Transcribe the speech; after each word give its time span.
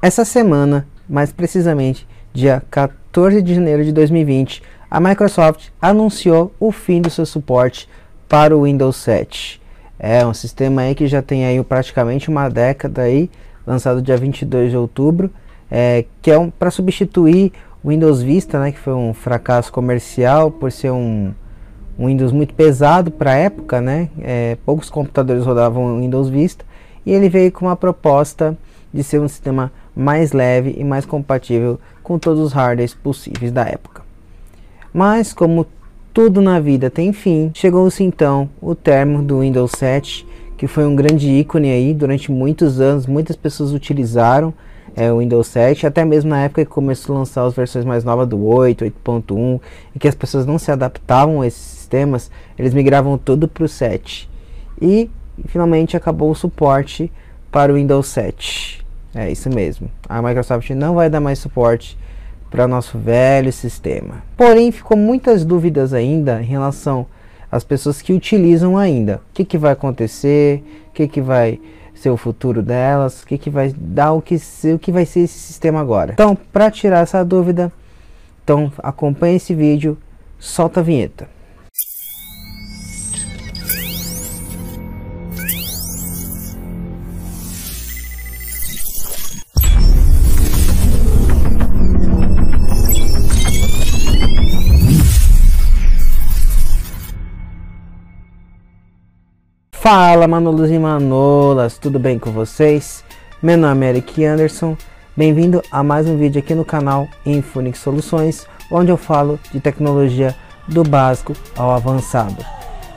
Essa 0.00 0.24
semana, 0.24 0.86
mais 1.08 1.32
precisamente 1.32 2.06
dia 2.32 2.62
14 2.70 3.42
de 3.42 3.52
janeiro 3.52 3.84
de 3.84 3.90
2020, 3.90 4.62
a 4.88 5.00
Microsoft 5.00 5.70
anunciou 5.82 6.54
o 6.60 6.70
fim 6.70 7.00
do 7.00 7.10
seu 7.10 7.26
suporte 7.26 7.88
para 8.28 8.56
o 8.56 8.62
Windows 8.62 8.94
7. 8.98 9.60
É 9.98 10.24
um 10.24 10.32
sistema 10.32 10.82
aí 10.82 10.94
que 10.94 11.08
já 11.08 11.20
tem 11.20 11.44
aí 11.44 11.60
praticamente 11.64 12.28
uma 12.28 12.48
década 12.48 13.02
aí, 13.02 13.28
lançado 13.66 14.00
dia 14.00 14.16
22 14.16 14.70
de 14.70 14.76
outubro, 14.76 15.32
é, 15.68 16.04
que 16.22 16.30
é 16.30 16.38
um, 16.38 16.48
para 16.48 16.70
substituir 16.70 17.50
o 17.82 17.88
Windows 17.88 18.22
Vista, 18.22 18.60
né, 18.60 18.70
que 18.70 18.78
foi 18.78 18.94
um 18.94 19.12
fracasso 19.12 19.72
comercial 19.72 20.48
por 20.48 20.70
ser 20.70 20.92
um, 20.92 21.34
um 21.98 22.06
Windows 22.06 22.30
muito 22.30 22.54
pesado 22.54 23.10
para 23.10 23.32
a 23.32 23.36
época, 23.36 23.80
né, 23.80 24.10
é, 24.20 24.56
poucos 24.64 24.90
computadores 24.90 25.44
rodavam 25.44 25.98
Windows 25.98 26.28
Vista, 26.28 26.64
e 27.04 27.12
ele 27.12 27.28
veio 27.28 27.50
com 27.50 27.66
uma 27.66 27.74
proposta 27.74 28.56
de 28.92 29.02
ser 29.02 29.20
um 29.20 29.28
sistema 29.28 29.72
mais 29.94 30.32
leve 30.32 30.74
e 30.78 30.84
mais 30.84 31.04
compatível 31.04 31.78
com 32.02 32.18
todos 32.18 32.40
os 32.40 32.52
hardwares 32.52 32.94
possíveis 32.94 33.52
da 33.52 33.64
época. 33.64 34.02
Mas 34.92 35.32
como 35.32 35.66
tudo 36.12 36.40
na 36.40 36.58
vida 36.58 36.90
tem 36.90 37.12
fim, 37.12 37.50
chegou-se 37.54 38.02
então 38.02 38.48
o 38.60 38.74
termo 38.74 39.22
do 39.22 39.40
Windows 39.40 39.72
7, 39.72 40.26
que 40.56 40.66
foi 40.66 40.84
um 40.84 40.96
grande 40.96 41.28
ícone 41.28 41.70
aí 41.70 41.94
durante 41.94 42.32
muitos 42.32 42.80
anos, 42.80 43.06
muitas 43.06 43.36
pessoas 43.36 43.72
utilizaram 43.72 44.52
é, 44.96 45.12
o 45.12 45.18
Windows 45.18 45.46
7, 45.46 45.86
até 45.86 46.04
mesmo 46.04 46.30
na 46.30 46.42
época 46.42 46.64
que 46.64 46.70
começou 46.70 47.14
a 47.14 47.18
lançar 47.20 47.44
as 47.44 47.54
versões 47.54 47.84
mais 47.84 48.02
novas 48.02 48.26
do 48.26 48.44
8, 48.44 48.84
8.1, 48.84 49.60
e 49.94 49.98
que 49.98 50.08
as 50.08 50.14
pessoas 50.14 50.44
não 50.44 50.58
se 50.58 50.72
adaptavam 50.72 51.40
a 51.40 51.46
esses 51.46 51.60
sistemas, 51.60 52.30
eles 52.58 52.74
migravam 52.74 53.16
tudo 53.16 53.46
para 53.46 53.64
o 53.64 53.68
7. 53.68 54.28
E 54.80 55.08
finalmente 55.46 55.96
acabou 55.96 56.30
o 56.30 56.34
suporte 56.34 57.12
para 57.50 57.72
o 57.72 57.76
Windows 57.76 58.08
7. 58.08 58.77
É 59.14 59.30
isso 59.30 59.48
mesmo. 59.48 59.90
A 60.08 60.20
Microsoft 60.20 60.70
não 60.70 60.94
vai 60.94 61.08
dar 61.08 61.20
mais 61.20 61.38
suporte 61.38 61.98
para 62.50 62.66
nosso 62.68 62.98
velho 62.98 63.52
sistema. 63.52 64.22
Porém, 64.36 64.72
ficou 64.72 64.96
muitas 64.96 65.44
dúvidas 65.44 65.92
ainda 65.92 66.40
em 66.40 66.46
relação 66.46 67.06
às 67.50 67.64
pessoas 67.64 68.02
que 68.02 68.12
utilizam 68.12 68.76
ainda. 68.76 69.16
O 69.16 69.34
que, 69.34 69.44
que 69.44 69.58
vai 69.58 69.72
acontecer? 69.72 70.62
O 70.88 70.92
que, 70.92 71.08
que 71.08 71.20
vai 71.20 71.60
ser 71.94 72.10
o 72.10 72.16
futuro 72.16 72.62
delas? 72.62 73.22
O 73.22 73.26
que, 73.26 73.38
que 73.38 73.50
vai 73.50 73.74
dar 73.76 74.12
o 74.12 74.22
que, 74.22 74.36
o 74.74 74.78
que 74.78 74.92
vai 74.92 75.04
ser 75.04 75.20
esse 75.20 75.38
sistema 75.38 75.80
agora? 75.80 76.12
Então, 76.12 76.36
para 76.52 76.70
tirar 76.70 77.00
essa 77.00 77.24
dúvida, 77.24 77.72
então 78.44 78.72
acompanhe 78.78 79.36
esse 79.36 79.54
vídeo, 79.54 79.96
solta 80.38 80.80
a 80.80 80.82
vinheta. 80.82 81.28
Fala 99.90 100.28
Manolos 100.28 100.70
e 100.70 100.78
Manolas, 100.78 101.78
tudo 101.78 101.98
bem 101.98 102.18
com 102.18 102.30
vocês? 102.30 103.02
Meu 103.42 103.56
nome 103.56 103.86
é 103.86 103.88
Eric 103.88 104.22
Anderson, 104.22 104.76
bem-vindo 105.16 105.62
a 105.70 105.82
mais 105.82 106.06
um 106.06 106.18
vídeo 106.18 106.40
aqui 106.40 106.54
no 106.54 106.62
canal 106.62 107.08
Infonix 107.24 107.78
Soluções, 107.78 108.46
onde 108.70 108.90
eu 108.90 108.98
falo 108.98 109.40
de 109.50 109.58
tecnologia 109.60 110.36
do 110.68 110.84
básico 110.84 111.32
ao 111.56 111.70
avançado. 111.70 112.44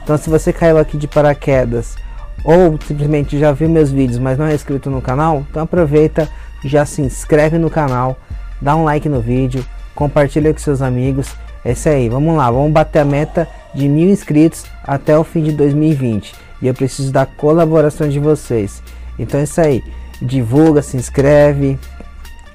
Então 0.03 0.17
se 0.17 0.29
você 0.29 0.51
caiu 0.51 0.77
aqui 0.77 0.97
de 0.97 1.07
paraquedas 1.07 1.95
ou 2.43 2.77
simplesmente 2.85 3.39
já 3.39 3.53
viu 3.53 3.69
meus 3.69 3.89
vídeos, 3.89 4.19
mas 4.19 4.37
não 4.37 4.47
é 4.47 4.53
inscrito 4.53 4.89
no 4.89 5.01
canal, 5.01 5.45
então 5.49 5.63
aproveita, 5.63 6.27
já 6.61 6.85
se 6.85 7.01
inscreve 7.01 7.57
no 7.57 7.69
canal, 7.69 8.17
dá 8.61 8.75
um 8.75 8.83
like 8.83 9.07
no 9.07 9.21
vídeo, 9.21 9.65
compartilha 9.95 10.51
com 10.51 10.59
seus 10.59 10.81
amigos. 10.81 11.33
É 11.63 11.71
isso 11.71 11.87
aí, 11.87 12.09
vamos 12.09 12.35
lá, 12.35 12.51
vamos 12.51 12.73
bater 12.73 12.99
a 12.99 13.05
meta 13.05 13.47
de 13.73 13.87
mil 13.87 14.09
inscritos 14.09 14.65
até 14.83 15.17
o 15.17 15.23
fim 15.23 15.41
de 15.41 15.53
2020 15.53 16.50
e 16.61 16.67
eu 16.67 16.73
preciso 16.73 17.11
da 17.11 17.25
colaboração 17.25 18.07
de 18.07 18.19
vocês. 18.19 18.81
Então 19.17 19.39
é 19.39 19.43
isso 19.43 19.59
aí. 19.59 19.83
Divulga, 20.21 20.81
se 20.81 20.97
inscreve, 20.97 21.79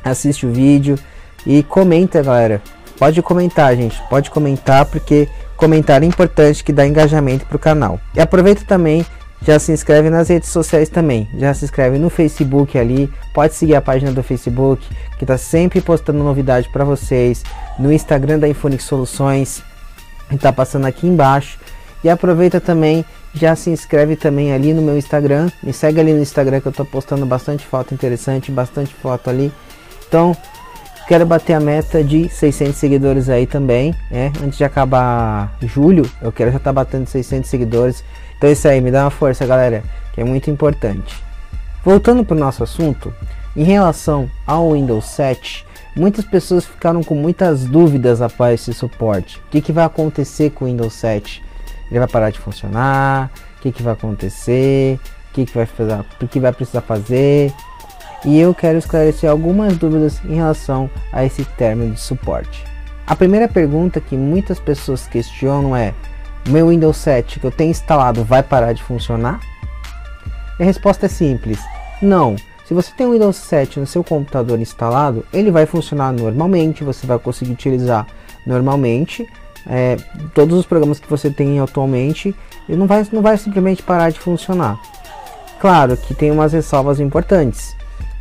assiste 0.05 0.47
o 0.47 0.53
vídeo 0.53 0.99
e 1.47 1.63
comenta, 1.63 2.23
galera. 2.23 2.63
Pode 2.99 3.21
comentar, 3.23 3.77
gente. 3.77 4.01
Pode 4.09 4.31
comentar 4.31 4.87
porque 4.87 5.29
comentário 5.57 6.05
é 6.05 6.09
importante 6.09 6.63
que 6.65 6.73
dá 6.73 6.87
engajamento 6.87 7.47
para 7.47 7.57
o 7.57 7.61
canal. 7.61 8.01
E 8.15 8.21
aproveita 8.21 8.65
também, 8.65 9.05
já 9.43 9.59
se 9.59 9.71
inscreve 9.71 10.09
nas 10.11 10.29
redes 10.29 10.49
sociais 10.49 10.89
também. 10.89 11.29
Já 11.39 11.53
se 11.53 11.65
inscreve 11.65 11.99
no 11.99 12.09
Facebook 12.09 12.79
ali. 12.79 13.11
Pode 13.35 13.55
seguir 13.55 13.75
a 13.75 13.83
página 13.83 14.13
do 14.13 14.23
Facebook 14.23 14.87
que 15.19 15.25
está 15.25 15.37
sempre 15.37 15.81
postando 15.81 16.23
novidade 16.23 16.69
para 16.71 16.85
vocês. 16.85 17.43
No 17.79 17.93
Instagram 17.93 18.39
da 18.39 18.49
Infonix 18.49 18.85
Soluções, 18.85 19.63
está 20.31 20.53
passando 20.53 20.87
aqui 20.87 21.07
embaixo. 21.07 21.59
E 22.05 22.09
aproveita 22.09 22.61
também 22.61 23.05
já 23.35 23.55
se 23.55 23.71
inscreve 23.71 24.17
também 24.17 24.53
ali 24.53 24.73
no 24.73 24.83
meu 24.83 24.97
Instagram. 24.97 25.51
Me 25.63 25.73
segue 25.73 26.01
ali 26.01 26.13
no 26.13 26.21
Instagram 26.21 26.61
que 26.61 26.69
eu 26.69 26.73
tô 26.73 26.85
postando 26.85 27.27
bastante 27.27 27.67
foto 27.67 27.93
interessante, 27.93 28.51
bastante 28.51 28.95
foto 28.95 29.29
ali. 29.29 29.53
Então, 30.09 30.37
quero 31.07 31.27
bater 31.27 31.55
a 31.55 31.61
meta 31.61 32.03
de 32.03 32.29
600 32.29 32.75
seguidores 32.77 33.29
aí 33.29 33.47
também, 33.47 33.95
né? 34.11 34.33
Antes 34.43 34.59
de 34.59 34.65
acabar 34.65 35.57
julho, 35.63 36.11
eu 36.23 36.33
quero 36.33 36.51
já 36.51 36.57
estar 36.57 36.71
tá 36.71 36.75
batendo 36.75 37.07
600 37.07 37.49
seguidores. 37.49 38.05
Então 38.37 38.49
é 38.51 38.53
isso 38.53 38.69
aí, 38.69 38.81
me 38.81 38.91
dá 38.91 39.05
uma 39.05 39.11
força, 39.11 39.47
galera, 39.47 39.83
que 40.13 40.21
é 40.21 40.25
muito 40.25 40.51
importante. 40.51 41.15
Voltando 41.85 42.25
para 42.25 42.37
o 42.37 42.41
nosso 42.41 42.63
assunto, 42.63 43.15
em 43.55 43.65
relação 43.65 44.29
ao 44.47 44.73
Windows 44.73 45.07
7, 45.07 45.65
muitas 45.95 46.25
pessoas 46.25 46.67
ficaram 46.67 47.03
com 47.03 47.15
muitas 47.15 47.65
dúvidas 47.65 48.21
após 48.21 48.61
esse 48.61 48.75
suporte. 48.75 49.39
O 49.39 49.51
que, 49.51 49.61
que 49.61 49.73
vai 49.73 49.85
acontecer 49.85 50.51
com 50.51 50.65
o 50.65 50.69
Windows 50.69 50.93
7? 50.95 51.46
Ele 51.91 51.99
vai 51.99 52.09
parar 52.09 52.31
de 52.31 52.39
funcionar, 52.39 53.31
o 53.59 53.61
que, 53.61 53.73
que 53.73 53.83
vai 53.83 53.93
acontecer, 53.93 54.99
o 55.31 55.35
que, 55.35 55.47
que, 55.47 55.55
vai 55.55 55.69
que 56.29 56.41
vai 56.41 56.53
precisar 56.53 56.81
fazer. 56.81 57.53
E 58.25 58.39
eu 58.39 58.55
quero 58.55 58.79
esclarecer 58.79 59.31
algumas 59.31 59.77
dúvidas 59.77 60.21
em 60.25 60.35
relação 60.35 60.91
a 61.13 61.25
esse 61.25 61.45
término 61.45 61.95
de 61.95 62.01
suporte. 62.01 62.65
A 63.07 63.15
primeira 63.15 63.47
pergunta 63.47 64.01
que 64.01 64.17
muitas 64.17 64.59
pessoas 64.59 65.07
questionam 65.07 65.77
é: 65.77 65.95
meu 66.49 66.69
Windows 66.69 66.97
7 66.97 67.39
que 67.39 67.47
eu 67.47 67.53
tenho 67.53 67.71
instalado 67.71 68.25
vai 68.25 68.43
parar 68.43 68.73
de 68.73 68.83
funcionar? 68.83 69.41
E 70.59 70.63
a 70.63 70.67
resposta 70.67 71.07
é 71.07 71.09
simples: 71.09 71.61
não. 72.03 72.35
Se 72.67 72.75
você 72.75 72.91
tem 72.97 73.07
o 73.07 73.13
Windows 73.13 73.37
7 73.37 73.79
no 73.79 73.87
seu 73.87 74.03
computador 74.03 74.59
instalado, 74.59 75.25
ele 75.33 75.53
vai 75.53 75.67
funcionar 75.67 76.13
normalmente, 76.13 76.83
você 76.83 77.07
vai 77.07 77.17
conseguir 77.17 77.53
utilizar 77.53 78.09
normalmente 78.45 79.25
é, 79.69 79.97
todos 80.35 80.59
os 80.59 80.67
programas 80.67 80.99
que 80.99 81.09
você 81.09 81.31
tem 81.31 81.59
atualmente 81.61 82.35
e 82.69 82.77
não 82.77 82.87
vai, 82.87 83.07
não 83.13 83.23
vai 83.23 83.37
simplesmente 83.37 83.83
parar 83.83 84.11
de 84.11 84.19
funcionar. 84.19 84.79
Claro 85.61 85.97
que 85.97 86.15
tem 86.15 86.31
umas 86.31 86.53
ressalvas 86.53 87.01
importantes. 87.01 87.75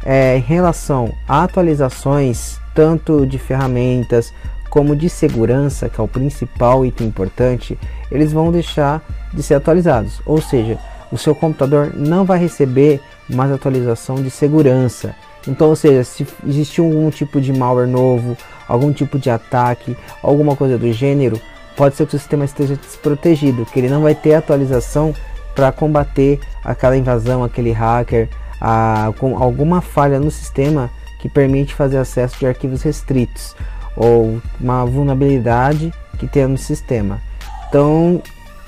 É, 0.03 0.37
em 0.37 0.41
relação 0.41 1.11
a 1.27 1.43
atualizações, 1.43 2.59
tanto 2.73 3.25
de 3.25 3.39
ferramentas 3.39 4.31
como 4.69 4.95
de 4.95 5.09
segurança, 5.09 5.89
que 5.89 5.99
é 5.99 6.03
o 6.03 6.07
principal 6.07 6.85
item 6.85 7.07
importante, 7.07 7.79
eles 8.11 8.31
vão 8.31 8.51
deixar 8.51 9.01
de 9.33 9.41
ser 9.41 9.55
atualizados. 9.55 10.21
Ou 10.25 10.41
seja, 10.41 10.77
o 11.11 11.17
seu 11.17 11.33
computador 11.33 11.93
não 11.95 12.25
vai 12.25 12.37
receber 12.37 13.01
mais 13.29 13.51
atualização 13.51 14.15
de 14.15 14.29
segurança. 14.29 15.15
Então, 15.47 15.69
ou 15.69 15.75
seja, 15.75 16.03
se 16.03 16.27
existe 16.45 16.79
algum 16.79 17.09
tipo 17.09 17.39
de 17.39 17.53
malware 17.53 17.87
novo, 17.87 18.35
algum 18.67 18.91
tipo 18.91 19.19
de 19.19 19.29
ataque, 19.29 19.95
alguma 20.23 20.55
coisa 20.55 20.77
do 20.77 20.91
gênero, 20.91 21.39
pode 21.75 21.95
ser 21.95 22.07
que 22.07 22.15
o 22.15 22.19
sistema 22.19 22.45
esteja 22.45 22.75
desprotegido, 22.75 23.65
que 23.65 23.79
ele 23.79 23.89
não 23.89 24.01
vai 24.01 24.15
ter 24.15 24.33
atualização 24.33 25.13
para 25.53 25.71
combater 25.71 26.39
aquela 26.63 26.97
invasão, 26.97 27.43
aquele 27.43 27.71
hacker, 27.71 28.29
a, 28.59 29.13
com 29.19 29.37
alguma 29.37 29.81
falha 29.81 30.19
no 30.19 30.31
sistema 30.31 30.89
que 31.19 31.29
permite 31.29 31.73
fazer 31.73 31.97
acesso 31.97 32.37
de 32.39 32.47
arquivos 32.47 32.81
restritos 32.81 33.55
ou 33.95 34.41
uma 34.59 34.85
vulnerabilidade 34.85 35.93
que 36.17 36.27
tenha 36.27 36.47
no 36.47 36.57
sistema. 36.57 37.21
Então, 37.69 38.21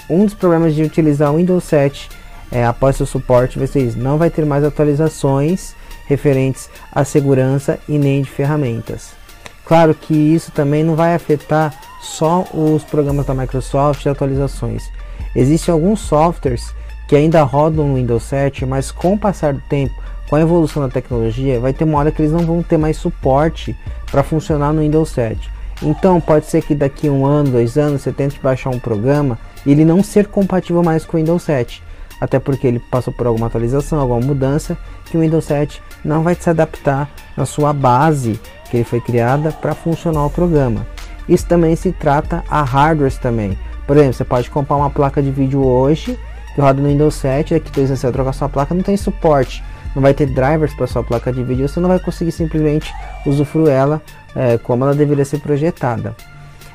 um 0.09 0.25
dos 0.25 0.33
problemas 0.33 0.73
de 0.73 0.83
utilizar 0.83 1.31
o 1.31 1.37
Windows 1.37 1.63
7 1.65 2.09
é, 2.51 2.65
após 2.65 2.95
seu 2.95 3.05
suporte, 3.05 3.59
vocês 3.59 3.95
não 3.95 4.17
vai 4.17 4.29
ter 4.29 4.45
mais 4.45 4.63
atualizações 4.63 5.75
referentes 6.07 6.69
à 6.91 7.03
segurança 7.03 7.79
e 7.87 7.97
nem 7.97 8.21
de 8.21 8.29
ferramentas. 8.29 9.11
Claro 9.65 9.93
que 9.93 10.13
isso 10.13 10.51
também 10.51 10.83
não 10.83 10.95
vai 10.95 11.13
afetar 11.13 11.73
só 12.01 12.45
os 12.53 12.83
programas 12.83 13.25
da 13.25 13.33
Microsoft 13.33 14.05
e 14.05 14.09
atualizações. 14.09 14.89
Existem 15.35 15.73
alguns 15.73 15.99
softwares 15.99 16.73
que 17.07 17.15
ainda 17.15 17.43
rodam 17.43 17.87
no 17.87 17.95
Windows 17.95 18.23
7, 18.23 18.65
mas 18.65 18.91
com 18.91 19.13
o 19.13 19.19
passar 19.19 19.53
do 19.53 19.61
tempo, 19.69 19.93
com 20.29 20.35
a 20.35 20.41
evolução 20.41 20.83
da 20.83 20.89
tecnologia, 20.89 21.59
vai 21.59 21.73
ter 21.73 21.83
uma 21.83 21.97
hora 21.99 22.11
que 22.11 22.21
eles 22.21 22.31
não 22.31 22.45
vão 22.45 22.63
ter 22.63 22.77
mais 22.77 22.97
suporte 22.97 23.75
para 24.09 24.23
funcionar 24.23 24.73
no 24.73 24.81
Windows 24.81 25.09
7. 25.09 25.49
Então 25.81 26.19
pode 26.19 26.47
ser 26.47 26.63
que 26.63 26.73
daqui 26.73 27.09
um 27.09 27.25
ano, 27.25 27.51
dois 27.51 27.77
anos, 27.77 28.01
você 28.01 28.11
tente 28.11 28.39
baixar 28.39 28.69
um 28.69 28.79
programa 28.79 29.37
e 29.65 29.71
ele 29.71 29.85
não 29.85 30.03
ser 30.03 30.27
compatível 30.27 30.83
mais 30.83 31.05
com 31.05 31.17
o 31.17 31.19
Windows 31.19 31.43
7. 31.43 31.83
Até 32.19 32.39
porque 32.39 32.67
ele 32.67 32.79
passou 32.79 33.13
por 33.13 33.27
alguma 33.27 33.47
atualização, 33.47 33.99
alguma 33.99 34.19
mudança, 34.19 34.77
que 35.05 35.17
o 35.17 35.21
Windows 35.21 35.45
7 35.45 35.81
não 36.03 36.23
vai 36.23 36.35
se 36.35 36.49
adaptar 36.49 37.09
na 37.35 37.45
sua 37.45 37.73
base 37.73 38.39
que 38.69 38.77
ele 38.77 38.83
foi 38.83 38.99
criada 38.99 39.51
para 39.51 39.73
funcionar 39.73 40.25
o 40.25 40.29
programa. 40.29 40.85
Isso 41.27 41.45
também 41.45 41.75
se 41.75 41.91
trata 41.91 42.43
a 42.49 42.63
hardwares 42.63 43.17
também. 43.17 43.57
Por 43.85 43.95
exemplo, 43.95 44.13
você 44.13 44.25
pode 44.25 44.49
comprar 44.49 44.75
uma 44.75 44.89
placa 44.89 45.21
de 45.21 45.31
vídeo 45.31 45.65
hoje 45.65 46.17
que 46.53 46.61
roda 46.61 46.81
no 46.81 46.87
Windows 46.87 47.13
7, 47.15 47.53
daqui 47.53 47.71
dois 47.71 47.89
anos 47.89 47.99
você 47.99 48.07
vai 48.07 48.13
trocar 48.13 48.33
sua 48.33 48.49
placa, 48.49 48.73
não 48.73 48.81
tem 48.81 48.97
suporte, 48.97 49.63
não 49.93 50.01
vai 50.01 50.11
ter 50.13 50.25
drivers 50.25 50.73
para 50.73 50.87
sua 50.87 51.03
placa 51.03 51.31
de 51.31 51.43
vídeo, 51.43 51.67
você 51.69 51.79
não 51.79 51.87
vai 51.87 51.99
conseguir 51.99 52.31
simplesmente 52.31 52.91
usufruir 53.27 53.69
ela 53.69 54.01
é, 54.35 54.57
como 54.57 54.83
ela 54.83 54.95
deveria 54.95 55.23
ser 55.23 55.39
projetada. 55.39 56.15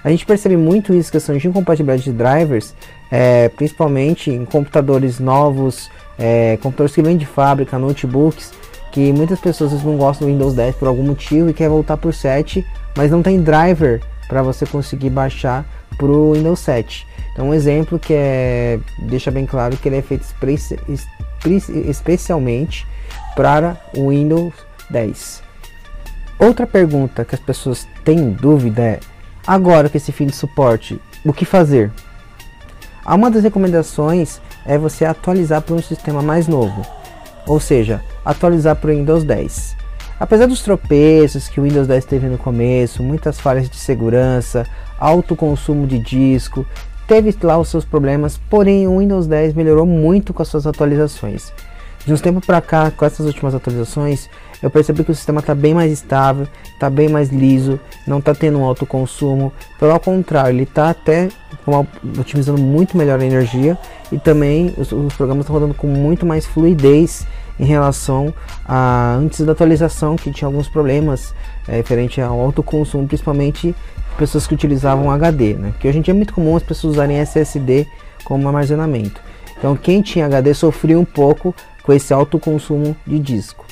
A 0.04 0.10
gente 0.10 0.24
percebe 0.24 0.56
muito 0.56 0.94
isso, 0.94 1.10
questão 1.10 1.36
de 1.36 1.48
incompatibilidade 1.48 2.04
de 2.04 2.12
drivers, 2.12 2.74
é, 3.12 3.50
principalmente 3.50 4.30
em 4.30 4.42
computadores 4.46 5.20
novos, 5.20 5.90
é, 6.18 6.56
computadores 6.62 6.94
que 6.94 7.02
vêm 7.02 7.18
de 7.18 7.26
fábrica, 7.26 7.78
notebooks, 7.78 8.52
que 8.90 9.12
muitas 9.12 9.38
pessoas 9.38 9.70
não 9.84 9.98
gostam 9.98 10.26
do 10.26 10.32
Windows 10.32 10.54
10 10.54 10.76
por 10.76 10.88
algum 10.88 11.02
motivo 11.02 11.50
e 11.50 11.52
quer 11.52 11.68
voltar 11.68 11.98
para 11.98 12.08
o 12.08 12.12
7, 12.12 12.66
mas 12.96 13.10
não 13.10 13.22
tem 13.22 13.42
driver 13.42 14.00
para 14.28 14.42
você 14.42 14.64
conseguir 14.64 15.10
baixar 15.10 15.66
para 15.98 16.06
o 16.06 16.32
Windows 16.32 16.60
7. 16.60 17.06
Então 17.32 17.50
um 17.50 17.54
exemplo 17.54 17.98
que 17.98 18.14
é 18.14 18.78
deixa 18.98 19.30
bem 19.30 19.44
claro 19.44 19.76
que 19.76 19.88
ele 19.88 19.96
é 19.96 20.02
feito 20.02 20.24
especialmente 21.86 22.86
para 23.36 23.76
o 23.94 24.08
Windows 24.08 24.54
10. 24.88 25.42
Outra 26.38 26.66
pergunta 26.66 27.26
que 27.26 27.34
as 27.34 27.40
pessoas 27.40 27.86
têm 28.04 28.30
dúvida 28.30 28.82
é: 28.82 29.00
agora 29.46 29.90
que 29.90 29.98
esse 29.98 30.12
fim 30.12 30.26
de 30.26 30.34
suporte, 30.34 30.98
o 31.24 31.32
que 31.32 31.44
fazer? 31.44 31.90
Uma 33.04 33.30
das 33.30 33.42
recomendações 33.42 34.40
é 34.64 34.78
você 34.78 35.04
atualizar 35.04 35.60
para 35.60 35.74
um 35.74 35.82
sistema 35.82 36.22
mais 36.22 36.46
novo, 36.46 36.82
ou 37.46 37.58
seja, 37.58 38.00
atualizar 38.24 38.76
para 38.76 38.90
o 38.90 38.94
Windows 38.94 39.24
10. 39.24 39.76
Apesar 40.20 40.46
dos 40.46 40.62
tropeços 40.62 41.48
que 41.48 41.58
o 41.58 41.64
Windows 41.64 41.88
10 41.88 42.04
teve 42.04 42.28
no 42.28 42.38
começo, 42.38 43.02
muitas 43.02 43.40
falhas 43.40 43.68
de 43.68 43.76
segurança, 43.76 44.64
alto 45.00 45.34
consumo 45.34 45.84
de 45.84 45.98
disco, 45.98 46.64
teve 47.08 47.36
lá 47.42 47.58
os 47.58 47.68
seus 47.68 47.84
problemas, 47.84 48.38
porém 48.48 48.86
o 48.86 48.98
Windows 48.98 49.26
10 49.26 49.54
melhorou 49.54 49.84
muito 49.84 50.32
com 50.32 50.40
as 50.40 50.48
suas 50.48 50.64
atualizações. 50.64 51.52
De 52.04 52.12
uns 52.12 52.20
tempos 52.20 52.44
para 52.44 52.60
cá, 52.60 52.90
com 52.90 53.04
essas 53.04 53.26
últimas 53.26 53.54
atualizações, 53.54 54.28
eu 54.60 54.70
percebi 54.70 55.04
que 55.04 55.10
o 55.10 55.14
sistema 55.14 55.40
está 55.40 55.54
bem 55.54 55.74
mais 55.74 55.92
estável, 55.92 56.46
está 56.64 56.88
bem 56.88 57.08
mais 57.08 57.30
liso, 57.30 57.78
não 58.06 58.18
está 58.18 58.34
tendo 58.34 58.58
um 58.58 58.64
alto 58.64 58.84
consumo. 58.86 59.52
Pelo 59.78 59.98
contrário, 60.00 60.50
ele 60.50 60.62
está 60.64 60.90
até 60.90 61.28
otimizando 62.18 62.60
muito 62.60 62.96
melhor 62.96 63.20
a 63.20 63.24
energia 63.24 63.78
e 64.10 64.18
também 64.18 64.74
os, 64.76 64.90
os 64.92 65.14
programas 65.14 65.44
estão 65.44 65.54
rodando 65.54 65.74
com 65.74 65.86
muito 65.86 66.26
mais 66.26 66.44
fluidez 66.44 67.26
em 67.58 67.64
relação 67.64 68.32
a 68.64 69.14
antes 69.18 69.44
da 69.44 69.52
atualização 69.52 70.16
que 70.16 70.32
tinha 70.32 70.46
alguns 70.46 70.68
problemas 70.68 71.34
é, 71.68 71.76
referente 71.76 72.20
ao 72.20 72.40
alto 72.40 72.62
consumo, 72.62 73.06
principalmente 73.06 73.74
pessoas 74.18 74.46
que 74.46 74.54
utilizavam 74.54 75.10
HD, 75.10 75.54
né? 75.54 75.72
Que 75.78 75.88
hoje 75.88 75.98
em 75.98 76.02
dia 76.02 76.12
é 76.12 76.16
muito 76.16 76.34
comum 76.34 76.56
as 76.56 76.62
pessoas 76.62 76.94
usarem 76.94 77.18
SSD 77.18 77.86
como 78.24 78.46
armazenamento. 78.48 79.20
Então 79.56 79.76
quem 79.76 80.02
tinha 80.02 80.26
HD 80.26 80.54
sofria 80.54 80.98
um 80.98 81.04
pouco 81.04 81.54
com 81.82 81.92
esse 81.92 82.12
alto 82.12 82.38
consumo 82.38 82.96
de 83.06 83.18
disco. 83.18 83.64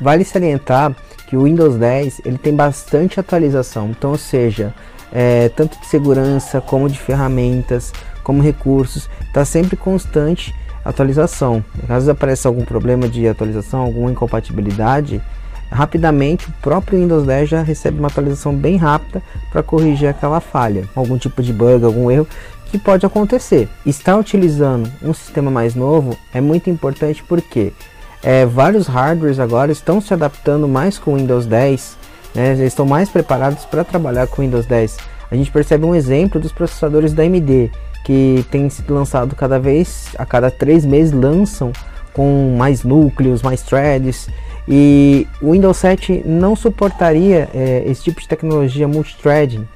Vale 0.00 0.24
salientar 0.24 0.94
que 1.28 1.36
o 1.36 1.44
Windows 1.44 1.76
10 1.76 2.22
ele 2.24 2.38
tem 2.38 2.54
bastante 2.54 3.20
atualização, 3.20 3.90
então, 3.90 4.10
ou 4.10 4.18
seja, 4.18 4.74
é, 5.12 5.48
tanto 5.50 5.78
de 5.78 5.86
segurança 5.86 6.60
como 6.60 6.88
de 6.88 6.98
ferramentas, 6.98 7.92
como 8.22 8.42
recursos, 8.42 9.08
está 9.26 9.44
sempre 9.44 9.76
constante 9.76 10.54
atualização. 10.84 11.64
Caso 11.86 12.10
apareça 12.10 12.48
algum 12.48 12.64
problema 12.64 13.08
de 13.08 13.28
atualização, 13.28 13.80
alguma 13.80 14.10
incompatibilidade, 14.10 15.22
rapidamente 15.70 16.48
o 16.48 16.52
próprio 16.60 16.98
Windows 16.98 17.24
10 17.26 17.48
já 17.48 17.62
recebe 17.62 17.98
uma 17.98 18.08
atualização 18.08 18.54
bem 18.54 18.76
rápida 18.76 19.22
para 19.50 19.62
corrigir 19.62 20.08
aquela 20.08 20.40
falha, 20.40 20.84
algum 20.94 21.16
tipo 21.16 21.42
de 21.42 21.52
bug, 21.52 21.84
algum 21.84 22.10
erro 22.10 22.26
que 22.72 22.78
pode 22.78 23.04
acontecer. 23.04 23.68
Estar 23.84 24.16
utilizando 24.16 24.90
um 25.02 25.12
sistema 25.12 25.50
mais 25.50 25.74
novo 25.74 26.16
é 26.32 26.40
muito 26.40 26.70
importante 26.70 27.22
porque 27.22 27.70
é, 28.22 28.46
vários 28.46 28.86
hardwares 28.86 29.38
agora 29.38 29.70
estão 29.70 30.00
se 30.00 30.14
adaptando 30.14 30.66
mais 30.66 30.98
com 30.98 31.16
Windows 31.16 31.44
10, 31.44 31.98
né, 32.34 32.52
eles 32.52 32.68
estão 32.68 32.86
mais 32.86 33.10
preparados 33.10 33.66
para 33.66 33.84
trabalhar 33.84 34.26
com 34.26 34.40
Windows 34.40 34.64
10. 34.64 34.96
A 35.30 35.36
gente 35.36 35.50
percebe 35.50 35.84
um 35.84 35.94
exemplo 35.94 36.40
dos 36.40 36.50
processadores 36.50 37.12
da 37.12 37.22
AMD, 37.22 37.70
que 38.06 38.42
tem 38.50 38.70
sido 38.70 38.94
lançado 38.94 39.36
cada 39.36 39.58
vez, 39.58 40.08
a 40.18 40.24
cada 40.24 40.50
três 40.50 40.86
meses 40.86 41.12
lançam 41.12 41.72
com 42.14 42.56
mais 42.56 42.84
núcleos, 42.84 43.42
mais 43.42 43.60
threads, 43.62 44.30
e 44.66 45.26
o 45.42 45.52
Windows 45.52 45.76
7 45.76 46.22
não 46.24 46.56
suportaria 46.56 47.50
é, 47.52 47.82
esse 47.86 48.04
tipo 48.04 48.18
de 48.18 48.28
tecnologia 48.28 48.88
multithreading, 48.88 49.66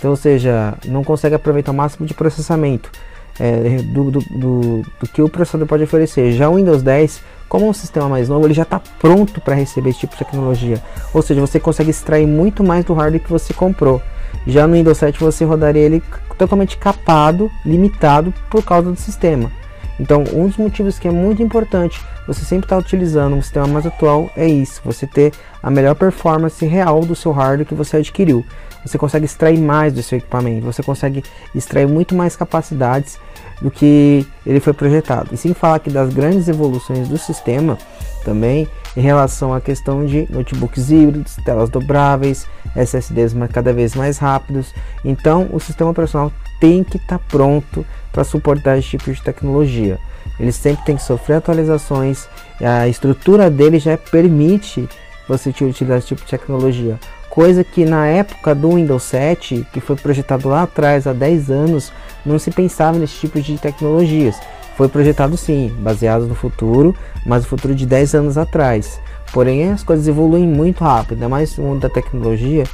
então, 0.00 0.12
ou 0.12 0.16
seja, 0.16 0.72
não 0.86 1.04
consegue 1.04 1.34
aproveitar 1.34 1.72
o 1.72 1.74
máximo 1.74 2.06
de 2.06 2.14
processamento 2.14 2.90
é, 3.38 3.82
do, 3.82 4.10
do, 4.10 4.20
do, 4.30 4.82
do, 4.98 5.08
que 5.12 5.20
o 5.20 5.28
processador 5.28 5.68
pode 5.68 5.82
oferecer. 5.82 6.32
Já 6.32 6.48
o 6.48 6.56
Windows 6.56 6.82
10, 6.82 7.20
como 7.50 7.66
é 7.66 7.68
um 7.68 7.74
sistema 7.74 8.08
mais 8.08 8.26
novo, 8.26 8.46
ele 8.46 8.54
já 8.54 8.62
está 8.62 8.80
pronto 8.98 9.42
para 9.42 9.54
receber 9.54 9.90
esse 9.90 10.00
tipo 10.00 10.14
de 10.14 10.24
tecnologia. 10.24 10.82
Ou 11.12 11.20
seja, 11.20 11.42
você 11.42 11.60
consegue 11.60 11.90
extrair 11.90 12.26
muito 12.26 12.64
mais 12.64 12.82
do 12.82 12.94
hardware 12.94 13.22
que 13.22 13.30
você 13.30 13.52
comprou. 13.52 14.00
Já 14.46 14.66
no 14.66 14.72
Windows 14.72 14.96
7 14.96 15.20
você 15.20 15.44
rodaria 15.44 15.82
ele 15.82 16.02
totalmente 16.38 16.78
capado, 16.78 17.50
limitado 17.64 18.32
por 18.48 18.64
causa 18.64 18.90
do 18.90 18.98
sistema. 18.98 19.52
Então, 20.00 20.24
um 20.32 20.46
dos 20.46 20.56
motivos 20.56 20.98
que 20.98 21.06
é 21.06 21.10
muito 21.10 21.42
importante 21.42 22.00
você 22.26 22.42
sempre 22.42 22.64
estar 22.64 22.76
tá 22.76 22.80
utilizando 22.80 23.36
um 23.36 23.42
sistema 23.42 23.66
mais 23.66 23.84
atual 23.84 24.30
é 24.34 24.46
isso, 24.46 24.80
você 24.82 25.06
ter 25.06 25.32
a 25.62 25.70
melhor 25.70 25.94
performance 25.94 26.64
real 26.64 27.00
do 27.00 27.14
seu 27.14 27.32
hardware 27.32 27.66
que 27.66 27.74
você 27.74 27.98
adquiriu. 27.98 28.42
Você 28.84 28.96
consegue 28.96 29.24
extrair 29.24 29.58
mais 29.58 29.92
do 29.92 30.02
seu 30.02 30.18
equipamento, 30.18 30.64
você 30.64 30.82
consegue 30.82 31.22
extrair 31.54 31.86
muito 31.86 32.14
mais 32.14 32.34
capacidades 32.34 33.18
do 33.60 33.70
que 33.70 34.26
ele 34.46 34.60
foi 34.60 34.72
projetado. 34.72 35.28
E 35.32 35.36
sem 35.36 35.52
falar 35.52 35.78
que 35.80 35.90
das 35.90 36.12
grandes 36.12 36.48
evoluções 36.48 37.08
do 37.08 37.18
sistema 37.18 37.76
também 38.24 38.68
em 38.96 39.00
relação 39.00 39.52
à 39.52 39.60
questão 39.60 40.04
de 40.04 40.26
notebooks 40.30 40.90
híbridos, 40.90 41.36
telas 41.44 41.68
dobráveis, 41.68 42.46
SSDs 42.74 43.34
cada 43.52 43.72
vez 43.72 43.94
mais 43.94 44.18
rápidos. 44.18 44.74
Então, 45.04 45.48
o 45.52 45.60
sistema 45.60 45.90
operacional 45.90 46.32
tem 46.60 46.82
que 46.82 46.96
estar 46.96 47.18
tá 47.18 47.24
pronto 47.28 47.84
para 48.12 48.24
suportar 48.24 48.78
esse 48.78 48.88
tipo 48.88 49.12
de 49.12 49.22
tecnologia. 49.22 49.98
Ele 50.38 50.52
sempre 50.52 50.84
tem 50.84 50.96
que 50.96 51.02
sofrer 51.02 51.36
atualizações, 51.36 52.26
a 52.60 52.88
estrutura 52.88 53.50
dele 53.50 53.78
já 53.78 53.96
permite 53.96 54.88
você 55.28 55.50
utilizar 55.50 55.98
esse 55.98 56.08
tipo 56.08 56.24
de 56.24 56.30
tecnologia. 56.30 56.98
Coisa 57.30 57.62
que 57.62 57.84
na 57.84 58.06
época 58.08 58.54
do 58.56 58.74
Windows 58.74 59.04
7, 59.04 59.64
que 59.72 59.80
foi 59.80 59.94
projetado 59.94 60.48
lá 60.48 60.64
atrás, 60.64 61.06
há 61.06 61.12
10 61.12 61.48
anos, 61.48 61.92
não 62.26 62.40
se 62.40 62.50
pensava 62.50 62.98
nesse 62.98 63.20
tipo 63.20 63.40
de 63.40 63.56
tecnologias. 63.56 64.36
Foi 64.76 64.88
projetado 64.88 65.36
sim, 65.36 65.72
baseado 65.78 66.26
no 66.26 66.34
futuro, 66.34 66.94
mas 67.24 67.44
o 67.44 67.46
futuro 67.46 67.72
de 67.72 67.86
10 67.86 68.14
anos 68.16 68.36
atrás. 68.36 69.00
Porém, 69.32 69.70
as 69.70 69.84
coisas 69.84 70.08
evoluem 70.08 70.44
muito 70.44 70.82
rápido, 70.82 71.14
ainda 71.14 71.28
mais 71.28 71.56
no 71.56 71.64
mundo 71.64 71.80
da 71.80 71.88
tecnologia, 71.88 72.64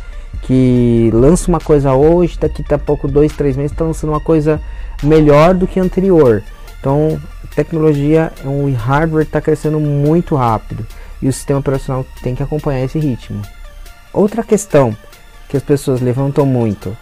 que 0.43 1.11
lança 1.13 1.49
uma 1.49 1.61
coisa 1.61 1.93
hoje, 1.93 2.39
daqui 2.41 2.65
a 2.73 2.79
pouco, 2.79 3.07
dois, 3.07 3.33
três 3.33 3.57
meses, 3.57 3.73
está 3.73 3.85
lançando 3.85 4.11
uma 4.11 4.21
coisa 4.21 4.59
melhor 5.03 5.53
do 5.53 5.67
que 5.67 5.79
anterior. 5.79 6.43
Então, 6.81 7.21
tecnologia, 7.55 8.33
o 8.45 8.73
hardware 8.73 9.27
está 9.27 9.41
crescendo 9.41 9.79
muito 9.79 10.35
rápido 10.35 10.87
e 11.21 11.29
o 11.29 11.33
sistema 11.33 11.59
operacional 11.59 12.07
tem 12.23 12.35
que 12.35 12.43
acompanhar 12.43 12.85
esse 12.85 12.99
ritmo. 12.99 13.43
Outra 14.17 14.43
questão 14.43 14.97
que 15.47 15.59
as 15.59 15.63
pessoas 15.63 16.01
levantam 16.01 16.47
muito: 16.47 16.97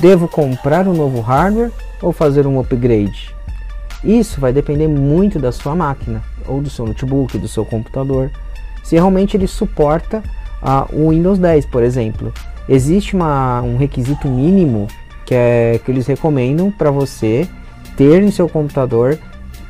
devo 0.00 0.26
comprar 0.26 0.88
um 0.88 0.92
novo 0.92 1.20
hardware 1.20 1.70
ou 2.02 2.10
fazer 2.12 2.44
um 2.44 2.58
upgrade? 2.58 3.32
Isso 4.02 4.40
vai 4.40 4.52
depender 4.52 4.88
muito 4.88 5.38
da 5.38 5.52
sua 5.52 5.76
máquina, 5.76 6.20
ou 6.48 6.60
do 6.60 6.68
seu 6.68 6.84
notebook, 6.84 7.38
do 7.38 7.46
seu 7.46 7.64
computador. 7.64 8.32
Se 8.82 8.96
realmente 8.96 9.36
ele 9.36 9.46
suporta 9.46 10.20
uh, 10.60 10.92
o 10.92 11.10
Windows 11.10 11.38
10, 11.38 11.66
por 11.66 11.84
exemplo. 11.84 12.34
Existe 12.68 13.14
uma, 13.14 13.62
um 13.62 13.76
requisito 13.76 14.26
mínimo 14.26 14.88
que, 15.24 15.34
é, 15.34 15.80
que 15.84 15.90
eles 15.90 16.06
recomendam 16.06 16.70
para 16.70 16.90
você 16.90 17.48
ter 17.96 18.22
em 18.22 18.30
seu 18.32 18.48
computador 18.48 19.16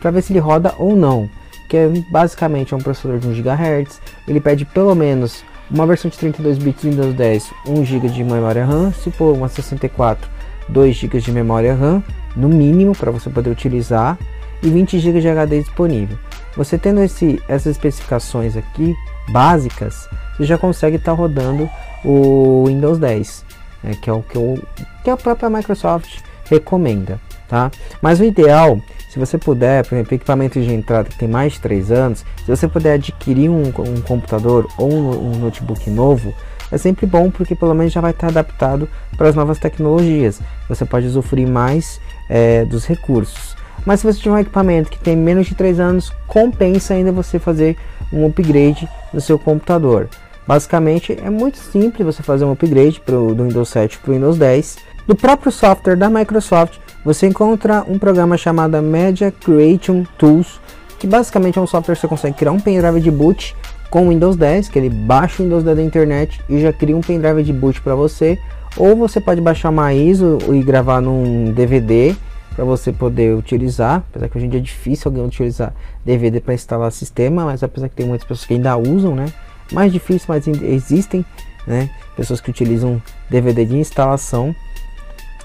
para 0.00 0.10
ver 0.10 0.22
se 0.22 0.32
ele 0.32 0.40
roda 0.40 0.74
ou 0.78 0.96
não. 0.96 1.28
Que 1.68 1.76
é 1.76 1.88
basicamente 2.10 2.72
é 2.72 2.76
um 2.76 2.80
processador 2.80 3.18
de 3.18 3.28
1 3.28 3.34
GHz. 3.34 4.00
Ele 4.26 4.40
pede 4.40 4.64
pelo 4.64 4.94
menos 4.94 5.44
uma 5.70 5.86
versão 5.86 6.10
de 6.10 6.18
32 6.18 6.58
bits 6.58 6.82
Windows 6.82 7.14
10, 7.14 7.52
1 7.66 7.84
GB 7.84 8.08
de 8.08 8.24
memória 8.24 8.64
RAM, 8.64 8.92
se 8.92 9.10
for 9.10 9.34
uma 9.34 9.48
64, 9.48 10.28
2 10.68 10.96
GB 10.96 11.20
de 11.20 11.32
memória 11.32 11.74
RAM 11.74 12.02
no 12.34 12.48
mínimo 12.48 12.94
para 12.94 13.10
você 13.10 13.28
poder 13.28 13.50
utilizar 13.50 14.18
e 14.62 14.68
20 14.68 14.98
GB 14.98 15.20
de 15.20 15.28
HD 15.28 15.60
disponível. 15.60 16.18
Você 16.56 16.78
tendo 16.78 17.00
esse, 17.00 17.40
essas 17.48 17.72
especificações 17.72 18.56
aqui 18.56 18.94
básicas, 19.30 20.08
você 20.36 20.44
já 20.44 20.58
consegue 20.58 20.96
estar 20.96 21.12
tá 21.12 21.16
rodando 21.16 21.68
o 22.04 22.64
Windows 22.66 22.98
10, 22.98 23.44
né, 23.82 23.92
que 24.00 24.08
é 24.08 24.12
o 24.12 24.22
que, 24.22 24.38
o, 24.38 24.58
que 25.04 25.10
a 25.10 25.16
própria 25.16 25.50
Microsoft 25.50 26.20
recomenda. 26.48 27.20
Tá? 27.48 27.70
Mas 28.00 28.20
o 28.20 28.24
ideal, 28.24 28.80
se 29.08 29.18
você 29.18 29.38
puder, 29.38 29.84
por 29.86 29.94
exemplo, 29.94 30.14
equipamento 30.14 30.60
de 30.60 30.72
entrada 30.72 31.08
que 31.08 31.18
tem 31.18 31.28
mais 31.28 31.54
de 31.54 31.60
3 31.60 31.90
anos, 31.90 32.24
se 32.44 32.46
você 32.46 32.68
puder 32.68 32.94
adquirir 32.94 33.48
um, 33.48 33.68
um 33.68 34.00
computador 34.02 34.68
ou 34.76 34.92
um, 34.92 35.32
um 35.32 35.38
notebook 35.38 35.88
novo, 35.90 36.34
é 36.70 36.76
sempre 36.76 37.06
bom 37.06 37.30
porque 37.30 37.54
pelo 37.54 37.74
menos 37.74 37.92
já 37.92 38.00
vai 38.00 38.10
estar 38.10 38.28
adaptado 38.28 38.88
para 39.16 39.28
as 39.28 39.34
novas 39.34 39.58
tecnologias. 39.58 40.40
Você 40.68 40.84
pode 40.84 41.06
usufruir 41.06 41.48
mais 41.48 42.00
é, 42.28 42.64
dos 42.64 42.86
recursos. 42.86 43.56
Mas 43.86 44.00
se 44.00 44.06
você 44.06 44.20
tiver 44.20 44.34
um 44.34 44.38
equipamento 44.38 44.90
que 44.90 44.98
tem 44.98 45.16
menos 45.16 45.46
de 45.46 45.54
3 45.54 45.80
anos, 45.80 46.12
compensa 46.26 46.94
ainda 46.94 47.10
você 47.10 47.38
fazer 47.38 47.76
um 48.12 48.26
upgrade 48.26 48.88
no 49.12 49.20
seu 49.20 49.38
computador. 49.38 50.08
Basicamente 50.46 51.16
é 51.22 51.30
muito 51.30 51.58
simples 51.58 52.06
você 52.06 52.22
fazer 52.22 52.44
um 52.44 52.52
upgrade 52.52 53.00
pro, 53.00 53.34
do 53.34 53.44
Windows 53.44 53.68
7 53.68 53.98
para 53.98 54.10
o 54.10 54.14
Windows 54.14 54.38
10. 54.38 54.78
No 55.06 55.14
próprio 55.14 55.52
software 55.52 55.96
da 55.96 56.10
Microsoft, 56.10 56.78
você 57.08 57.26
encontra 57.26 57.82
um 57.88 57.98
programa 57.98 58.36
chamado 58.36 58.82
Media 58.82 59.30
Creation 59.30 60.04
Tools, 60.18 60.60
que 60.98 61.06
basicamente 61.06 61.58
é 61.58 61.62
um 61.62 61.66
software 61.66 61.94
que 61.94 62.02
você 62.02 62.06
consegue 62.06 62.36
criar 62.36 62.52
um 62.52 62.60
pendrive 62.60 63.00
de 63.00 63.10
boot 63.10 63.56
com 63.88 64.10
Windows 64.10 64.36
10, 64.36 64.68
que 64.68 64.78
ele 64.78 64.90
baixa 64.90 65.42
o 65.42 65.46
Windows 65.46 65.64
10 65.64 65.78
da 65.78 65.82
internet 65.82 66.38
e 66.50 66.60
já 66.60 66.70
cria 66.70 66.94
um 66.94 67.00
pendrive 67.00 67.42
de 67.42 67.50
boot 67.50 67.80
para 67.80 67.94
você, 67.94 68.38
ou 68.76 68.94
você 68.94 69.22
pode 69.22 69.40
baixar 69.40 69.70
uma 69.70 69.94
ISO 69.94 70.36
e 70.52 70.62
gravar 70.62 71.00
num 71.00 71.50
DVD 71.50 72.14
para 72.54 72.66
você 72.66 72.92
poder 72.92 73.34
utilizar, 73.34 74.04
apesar 74.10 74.28
que 74.28 74.36
hoje 74.36 74.46
em 74.46 74.50
dia 74.50 74.60
é 74.60 74.62
difícil 74.62 75.08
alguém 75.08 75.24
utilizar 75.24 75.72
DVD 76.04 76.40
para 76.40 76.52
instalar 76.52 76.92
sistema, 76.92 77.46
mas 77.46 77.62
apesar 77.62 77.88
que 77.88 77.96
tem 77.96 78.06
muitas 78.06 78.28
pessoas 78.28 78.46
que 78.46 78.52
ainda 78.52 78.76
usam, 78.76 79.14
né? 79.14 79.32
Mais 79.72 79.90
difícil, 79.90 80.26
mas 80.28 80.46
existem, 80.46 81.24
né? 81.66 81.88
Pessoas 82.14 82.38
que 82.38 82.50
utilizam 82.50 83.00
DVD 83.30 83.64
de 83.64 83.78
instalação. 83.78 84.54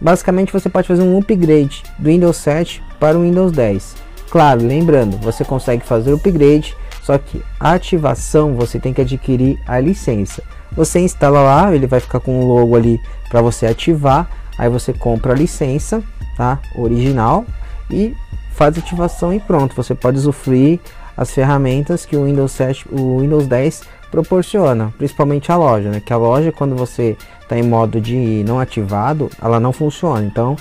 Basicamente 0.02 0.52
você 0.52 0.70
pode 0.70 0.88
fazer 0.88 1.02
um 1.02 1.18
upgrade 1.18 1.84
do 1.98 2.10
Windows 2.10 2.38
7 2.38 2.84
para 3.00 3.18
o 3.18 3.22
Windows 3.22 3.52
10. 3.52 3.96
Claro, 4.30 4.66
lembrando, 4.66 5.18
você 5.18 5.46
consegue 5.46 5.86
fazer 5.86 6.12
o 6.12 6.16
upgrade 6.16 6.76
só 7.04 7.18
que 7.18 7.44
ativação 7.60 8.56
você 8.56 8.80
tem 8.80 8.94
que 8.94 9.02
adquirir 9.02 9.60
a 9.68 9.80
licença. 9.80 10.42
Você 10.72 11.00
instala 11.00 11.42
lá, 11.42 11.76
ele 11.76 11.86
vai 11.86 12.00
ficar 12.00 12.22
com 12.22 12.40
o 12.40 12.48
logo 12.48 12.76
ali 12.76 13.00
para 13.30 13.42
você 13.42 13.66
ativar. 13.66 14.28
Aí 14.58 14.70
você 14.70 14.94
compra 14.94 15.34
a 15.34 15.36
licença, 15.36 16.02
tá? 16.38 16.60
Original 16.76 17.46
e 17.92 18.16
faz 18.54 18.78
ativação 18.78 19.34
e 19.34 19.40
pronto. 19.40 19.76
Você 19.76 19.94
pode 19.94 20.18
usufruir 20.18 20.80
as 21.16 21.32
ferramentas 21.32 22.06
que 22.06 22.16
o 22.16 22.26
Windows 22.26 22.52
7, 22.52 22.88
o 22.92 23.20
Windows 23.20 23.48
10 23.48 23.84
proporciona, 24.12 24.94
principalmente 24.98 25.52
a 25.52 25.56
loja, 25.56 25.90
né? 25.90 26.00
Que 26.00 26.14
a 26.14 26.18
loja 26.18 26.52
quando 26.52 26.76
você 26.76 27.18
está 27.42 27.58
em 27.58 27.64
modo 27.64 28.00
de 28.00 28.44
não 28.46 28.60
ativado, 28.60 29.30
ela 29.42 29.60
não 29.60 29.74
funciona. 29.74 30.24
Então, 30.24 30.56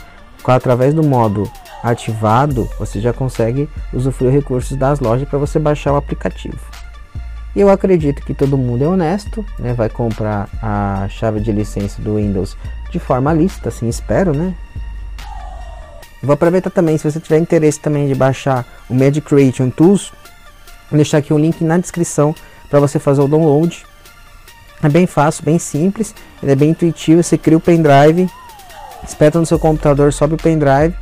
através 0.47 0.94
do 0.94 1.02
modo 1.02 1.50
ativado, 1.82 2.68
você 2.78 3.00
já 3.00 3.12
consegue 3.12 3.68
usufruir 3.92 4.32
recursos 4.32 4.76
das 4.76 5.00
lojas 5.00 5.28
para 5.28 5.38
você 5.38 5.59
baixar 5.59 5.92
o 5.92 5.97
aplicativo. 5.97 6.59
E 7.54 7.61
eu 7.61 7.68
acredito 7.68 8.23
que 8.23 8.32
todo 8.32 8.56
mundo 8.56 8.82
é 8.82 8.88
honesto, 8.88 9.44
né? 9.59 9.75
Vai 9.75 9.90
comprar 9.90 10.49
a 10.62 11.06
chave 11.11 11.40
de 11.40 11.52
licença 11.52 12.00
do 12.00 12.16
Windows 12.16 12.56
de 12.90 12.99
forma 12.99 13.32
lista, 13.32 13.68
assim 13.68 13.88
espero, 13.88 14.32
né? 14.32 14.54
Vou 16.23 16.32
aproveitar 16.32 16.71
também, 16.71 16.97
se 16.97 17.11
você 17.11 17.18
tiver 17.18 17.38
interesse 17.38 17.80
também 17.80 18.06
de 18.06 18.14
baixar 18.14 18.64
o 18.88 18.94
Magic 18.94 19.23
Creation 19.23 19.68
Tools, 19.71 20.12
vou 20.92 20.99
deixar 20.99 21.18
aqui 21.18 21.32
um 21.32 21.38
link 21.38 21.64
na 21.64 21.78
descrição 21.78 22.34
para 22.68 22.78
você 22.78 22.99
fazer 22.99 23.22
o 23.22 23.28
download. 23.28 23.84
É 24.82 24.88
bem 24.88 25.06
fácil, 25.06 25.44
bem 25.44 25.58
simples, 25.58 26.14
é 26.42 26.54
bem 26.54 26.70
intuitivo, 26.70 27.22
você 27.22 27.38
cria 27.38 27.56
o 27.56 27.61
pendrive, 27.61 28.28
espeta 29.02 29.38
no 29.38 29.46
seu 29.46 29.58
computador, 29.58 30.12
sobe 30.12 30.34
o 30.34 30.37
pendrive 30.37 30.94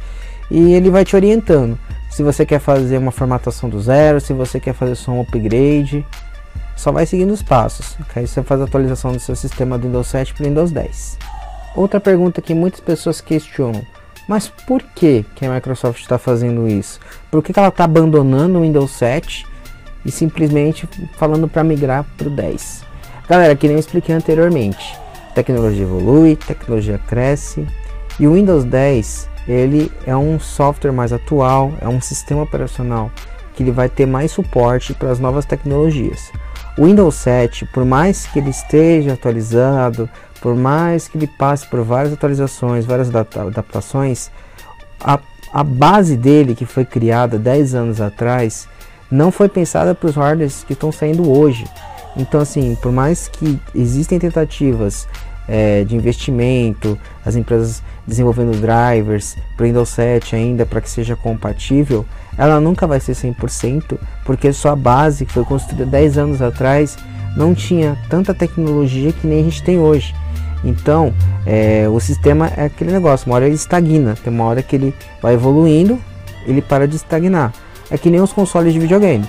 e 0.50 0.72
ele 0.74 0.90
vai 0.90 1.04
te 1.04 1.16
orientando. 1.16 1.78
Se 2.08 2.22
você 2.22 2.46
quer 2.46 2.60
fazer 2.60 2.98
uma 2.98 3.10
formatação 3.10 3.68
do 3.68 3.80
zero, 3.80 4.20
se 4.20 4.32
você 4.32 4.60
quer 4.60 4.74
fazer 4.74 4.94
só 4.94 5.12
um 5.12 5.22
upgrade, 5.22 6.06
só 6.76 6.92
vai 6.92 7.06
seguindo 7.06 7.32
os 7.32 7.42
passos. 7.42 7.96
Aí 8.14 8.26
você 8.26 8.42
faz 8.42 8.60
a 8.60 8.64
atualização 8.64 9.12
do 9.12 9.20
seu 9.20 9.34
sistema 9.34 9.78
do 9.78 9.86
Windows 9.86 10.06
7 10.08 10.34
para 10.34 10.42
o 10.44 10.46
Windows 10.46 10.70
10. 10.70 11.18
Outra 11.74 12.00
pergunta 12.00 12.42
que 12.42 12.54
muitas 12.54 12.80
pessoas 12.80 13.20
questionam: 13.20 13.84
mas 14.28 14.48
por 14.48 14.82
que, 14.82 15.24
que 15.34 15.46
a 15.46 15.52
Microsoft 15.52 16.00
está 16.00 16.18
fazendo 16.18 16.68
isso? 16.68 17.00
Por 17.30 17.42
que, 17.42 17.52
que 17.52 17.58
ela 17.58 17.68
está 17.68 17.84
abandonando 17.84 18.58
o 18.58 18.62
Windows 18.62 18.90
7 18.92 19.49
e 20.04 20.10
simplesmente 20.10 20.88
falando 21.16 21.48
para 21.48 21.64
migrar 21.64 22.04
para 22.16 22.28
o 22.28 22.30
10? 22.30 22.84
Galera, 23.28 23.54
que 23.54 23.66
nem 23.66 23.76
eu 23.76 23.80
expliquei 23.80 24.14
anteriormente, 24.14 24.98
tecnologia 25.34 25.82
evolui, 25.82 26.36
tecnologia 26.36 26.98
cresce 26.98 27.66
e 28.18 28.26
o 28.26 28.34
Windows 28.34 28.64
10 28.64 29.30
ele 29.48 29.90
é 30.06 30.16
um 30.16 30.38
software 30.38 30.92
mais 30.92 31.12
atual, 31.12 31.72
é 31.80 31.88
um 31.88 32.00
sistema 32.00 32.42
operacional 32.42 33.10
que 33.54 33.62
ele 33.62 33.72
vai 33.72 33.88
ter 33.88 34.06
mais 34.06 34.30
suporte 34.30 34.94
para 34.94 35.10
as 35.10 35.18
novas 35.18 35.44
tecnologias. 35.44 36.30
O 36.78 36.86
Windows 36.86 37.14
7, 37.16 37.66
por 37.66 37.84
mais 37.84 38.26
que 38.26 38.38
ele 38.38 38.50
esteja 38.50 39.14
atualizado, 39.14 40.08
por 40.40 40.56
mais 40.56 41.08
que 41.08 41.18
ele 41.18 41.26
passe 41.26 41.66
por 41.66 41.82
várias 41.82 42.12
atualizações, 42.12 42.86
várias 42.86 43.14
adaptações, 43.14 44.30
a, 45.00 45.18
a 45.52 45.62
base 45.62 46.16
dele, 46.16 46.54
que 46.54 46.64
foi 46.64 46.84
criada 46.84 47.38
10 47.38 47.74
anos 47.74 48.00
atrás, 48.00 48.68
não 49.10 49.30
foi 49.30 49.48
pensada 49.48 49.94
para 49.94 50.08
os 50.08 50.16
hardwares 50.16 50.64
que 50.64 50.72
estão 50.72 50.92
saindo 50.92 51.30
hoje. 51.30 51.64
Então, 52.16 52.40
assim, 52.40 52.76
por 52.80 52.92
mais 52.92 53.28
que 53.28 53.58
existem 53.74 54.18
tentativas 54.18 55.06
é, 55.48 55.84
de 55.84 55.96
investimento, 55.96 56.98
as 57.24 57.34
empresas 57.34 57.82
desenvolvendo 58.06 58.52
drivers 58.60 59.36
para 59.56 59.66
Windows 59.66 59.88
7 59.90 60.36
ainda 60.36 60.66
para 60.66 60.80
que 60.80 60.90
seja 60.90 61.16
compatível, 61.16 62.04
ela 62.36 62.60
nunca 62.60 62.86
vai 62.86 63.00
ser 63.00 63.12
100%, 63.12 63.98
porque 64.24 64.52
sua 64.52 64.76
base 64.76 65.26
que 65.26 65.32
foi 65.32 65.44
construída 65.44 65.84
10 65.86 66.18
anos 66.18 66.42
atrás 66.42 66.96
não 67.36 67.54
tinha 67.54 67.96
tanta 68.08 68.34
tecnologia 68.34 69.12
que 69.12 69.26
nem 69.26 69.40
a 69.40 69.42
gente 69.44 69.62
tem 69.62 69.78
hoje. 69.78 70.14
Então, 70.64 71.12
é, 71.46 71.88
o 71.88 71.98
sistema 72.00 72.50
é 72.56 72.64
aquele 72.66 72.92
negócio, 72.92 73.26
uma 73.26 73.36
hora 73.36 73.46
ele 73.46 73.54
estagna, 73.54 74.14
tem 74.22 74.32
uma 74.32 74.44
hora 74.44 74.62
que 74.62 74.76
ele 74.76 74.94
vai 75.22 75.34
evoluindo, 75.34 75.98
ele 76.46 76.60
para 76.60 76.86
de 76.86 76.96
estagnar. 76.96 77.52
É 77.90 77.98
que 77.98 78.10
nem 78.10 78.20
os 78.20 78.32
consoles 78.32 78.72
de 78.72 78.78
videogame. 78.78 79.26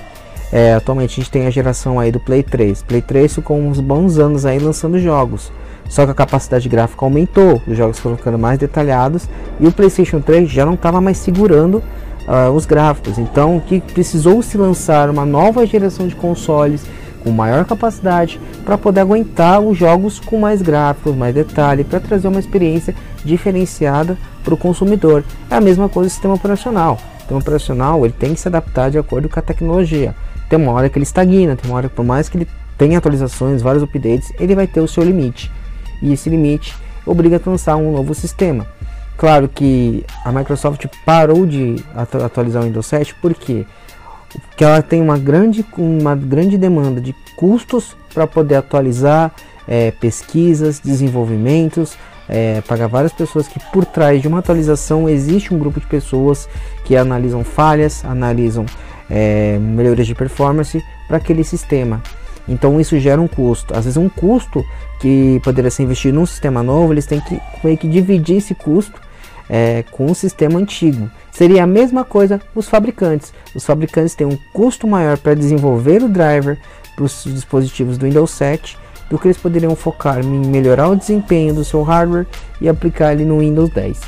É, 0.52 0.74
atualmente 0.74 1.14
a 1.14 1.24
gente 1.24 1.32
tem 1.32 1.48
a 1.48 1.50
geração 1.50 2.00
aí 2.00 2.12
do 2.12 2.20
Play 2.20 2.44
3. 2.44 2.84
Play 2.84 3.02
3 3.02 3.38
com 3.38 3.68
uns 3.68 3.80
bons 3.80 4.18
anos 4.18 4.46
aí 4.46 4.60
lançando 4.60 5.00
jogos. 5.00 5.52
Só 5.90 6.06
que 6.06 6.12
a 6.12 6.16
capacidade 6.16 6.70
gráfica 6.70 7.06
aumentou, 7.06 7.62
os 7.68 7.78
jogos 7.78 8.00
foram 8.00 8.16
ficando 8.16 8.40
mais 8.40 8.58
detalhados 8.58 9.28
e 9.60 9.68
o 9.68 9.72
PlayStation 9.72 10.22
3 10.22 10.50
já 10.50 10.66
não 10.66 10.76
estava 10.76 11.02
mais 11.02 11.18
segurando 11.18 11.84
uh, 12.28 12.52
os 12.54 12.66
gráficos. 12.66 13.18
Então, 13.18 13.60
que 13.60 13.82
precisou 13.82 14.42
se 14.42 14.58
lançar 14.58 15.10
uma 15.10 15.26
nova 15.26 15.66
geração 15.66 16.08
de 16.08 16.16
consoles 16.16 16.86
com 17.24 17.32
maior 17.32 17.66
capacidade 17.66 18.40
para 18.64 18.78
poder 18.78 19.02
aguentar 19.02 19.60
os 19.60 19.78
jogos 19.78 20.20
com 20.20 20.40
mais 20.40 20.62
gráficos, 20.62 21.16
mais 21.16 21.36
detalhe, 21.36 21.84
para 21.84 22.00
trazer 22.00 22.28
uma 22.28 22.40
experiência 22.40 22.96
diferenciada 23.24 24.18
para 24.44 24.54
o 24.54 24.58
consumidor. 24.58 25.24
É 25.50 25.56
a 25.56 25.62
mesma 25.62 25.88
coisa 25.88 26.10
do 26.10 26.12
sistema 26.14 26.34
operacional. 26.34 26.98
Sistema 27.32 27.40
operacional 27.40 28.06
ele 28.06 28.14
tem 28.18 28.34
que 28.34 28.42
se 28.42 28.48
adaptar 28.48 28.92
de 28.92 28.98
acordo 28.98 29.30
com 29.30 29.40
a 29.40 29.42
tecnologia. 29.42 30.14
Tem 30.50 30.60
uma 30.60 30.74
hora 30.74 30.90
que 30.90 30.98
ele 30.98 31.04
estagna, 31.04 31.56
tem 31.56 31.70
uma 31.70 31.78
hora 31.78 31.88
que 31.88 31.96
por 31.96 32.04
mais 32.04 32.28
que 32.28 32.38
ele 32.38 32.48
tenha 32.78 32.98
atualizações, 32.98 33.62
vários 33.62 33.84
updates, 33.84 34.34
ele 34.38 34.54
vai 34.54 34.68
ter 34.68 34.82
o 34.82 34.88
seu 34.88 35.04
limite 35.04 35.50
e 36.02 36.12
esse 36.12 36.30
limite 36.30 36.76
obriga 37.06 37.42
a 37.44 37.50
lançar 37.50 37.78
um 37.78 37.94
novo 37.94 38.14
sistema. 38.14 38.68
Claro 39.18 39.48
que 39.48 40.04
a 40.26 40.32
Microsoft 40.32 40.86
parou 41.06 41.46
de 41.46 41.76
atualizar 41.96 42.64
o 42.64 42.66
Windows 42.66 42.86
7 42.88 43.16
porque 43.22 43.66
porque 44.48 44.64
ela 44.64 44.82
tem 44.82 45.02
uma 45.02 45.18
grande, 45.18 45.66
uma 45.78 46.16
grande 46.16 46.58
demanda 46.58 47.02
de 47.02 47.14
custos 47.36 47.96
para 48.14 48.26
poder 48.26 48.56
atualizar 48.56 49.32
é, 49.68 49.92
pesquisas, 49.92 50.80
desenvolvimentos, 50.80 51.98
é, 52.32 52.62
pagar 52.62 52.88
várias 52.88 53.12
pessoas 53.12 53.46
que 53.46 53.60
por 53.72 53.84
trás 53.84 54.22
de 54.22 54.28
uma 54.28 54.40
atualização 54.40 55.10
existe 55.10 55.54
um 55.54 55.60
grupo 55.60 55.82
de 55.82 55.86
pessoas 55.86 56.48
que 56.86 56.96
analisam 56.96 57.44
falhas, 57.44 58.06
analisam 58.06 58.66
é, 59.10 59.60
melhorias 59.60 60.08
de 60.08 60.16
performance 60.16 60.82
para 61.10 61.18
aquele 61.18 61.44
sistema. 61.44 62.02
Então 62.48 62.80
isso 62.80 62.98
gera 62.98 63.22
um 63.22 63.28
custo. 63.28 63.76
Às 63.76 63.84
vezes 63.84 63.98
um 63.98 64.08
custo 64.08 64.64
que 65.02 65.42
poderia 65.44 65.70
ser 65.70 65.84
investido 65.84 66.18
num 66.18 66.26
sistema 66.26 66.64
novo, 66.64 66.94
eles 66.94 67.06
têm 67.06 67.20
que 67.20 67.38
meio 67.62 67.78
que 67.78 67.88
dividir 67.88 68.38
esse 68.38 68.56
custo 68.56 69.00
é, 69.50 69.84
com 69.92 70.06
o 70.06 70.16
sistema 70.16 70.58
antigo. 70.58 71.12
Seria 71.32 71.66
a 71.66 71.68
mesma 71.68 72.06
coisa 72.06 72.40
os 72.56 72.70
fabricantes. 72.70 73.34
Os 73.54 73.66
fabricantes 73.66 74.16
têm 74.16 74.26
um 74.26 74.38
custo 74.54 74.88
maior 74.88 75.18
para 75.18 75.34
desenvolver 75.34 76.02
o 76.02 76.08
driver 76.08 76.58
para 76.96 77.04
os 77.04 77.26
dispositivos 77.26 77.98
do 77.98 78.06
Windows 78.06 78.32
7 78.32 78.78
do 79.12 79.20
que 79.20 79.28
eles 79.28 79.38
poderiam 79.38 79.76
focar 79.76 80.20
em 80.20 80.48
melhorar 80.48 80.88
o 80.88 80.96
desempenho 80.96 81.54
do 81.54 81.66
seu 81.66 81.84
hardware 81.84 82.26
e 82.62 82.70
aplicar 82.70 83.12
ele 83.12 83.26
no 83.26 83.40
Windows 83.40 83.70
10. 83.70 84.00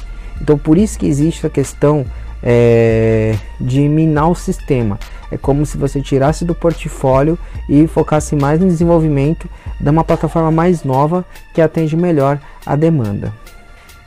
Então 0.42 0.58
por 0.58 0.78
isso 0.78 0.98
que 0.98 1.06
existe 1.06 1.46
a 1.46 1.50
questão 1.50 2.06
é, 2.42 3.36
de 3.60 3.82
minar 3.82 4.30
o 4.30 4.36
sistema. 4.36 4.98
É 5.30 5.38
como 5.38 5.66
se 5.66 5.78
você 5.78 6.02
tirasse 6.02 6.46
do 6.46 6.56
portfólio 6.56 7.38
e 7.68 7.86
focasse 7.86 8.34
mais 8.34 8.62
no 8.62 8.68
desenvolvimento 8.68 9.50
de 9.78 9.90
uma 9.90 10.06
plataforma 10.06 10.52
mais 10.52 10.86
nova 10.86 11.26
que 11.54 11.62
atende 11.62 11.98
melhor 11.98 12.40
a 12.66 12.78
demanda. 12.78 13.34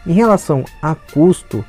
Em 0.07 0.15
relação 0.15 0.65
a 0.81 0.95
custo, 0.95 1.62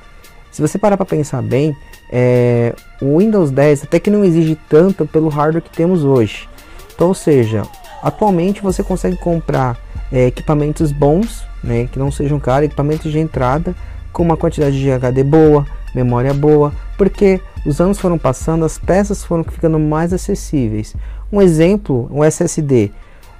Se 0.49 0.61
você 0.61 0.79
parar 0.79 0.97
para 0.97 1.05
pensar 1.05 1.43
bem, 1.43 1.75
é, 2.09 2.73
o 2.99 3.19
Windows 3.19 3.51
10 3.51 3.83
até 3.83 3.99
que 3.99 4.09
não 4.09 4.23
exige 4.23 4.57
tanto 4.67 5.05
pelo 5.05 5.27
hardware 5.27 5.61
que 5.61 5.69
temos 5.69 6.03
hoje. 6.03 6.49
Então, 6.95 7.09
ou 7.09 7.13
seja, 7.13 7.61
atualmente 8.01 8.61
você 8.61 8.83
consegue 8.83 9.17
comprar 9.17 9.77
é, 10.11 10.27
equipamentos 10.27 10.91
bons, 10.91 11.45
né, 11.63 11.87
que 11.91 11.99
não 11.99 12.11
sejam 12.11 12.39
caros, 12.39 12.65
equipamentos 12.65 13.11
de 13.11 13.19
entrada 13.19 13.75
com 14.11 14.23
uma 14.23 14.37
quantidade 14.37 14.79
de 14.79 14.91
HD 14.91 15.23
boa, 15.23 15.65
memória 15.93 16.33
boa, 16.33 16.73
porque 16.97 17.39
os 17.65 17.79
anos 17.79 17.99
foram 17.99 18.17
passando, 18.17 18.65
as 18.65 18.77
peças 18.77 19.23
foram 19.23 19.43
ficando 19.43 19.79
mais 19.79 20.13
acessíveis. 20.13 20.95
Um 21.31 21.41
exemplo, 21.41 22.09
um 22.11 22.23
SSD. 22.23 22.91